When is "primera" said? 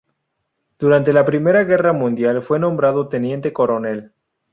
1.25-1.63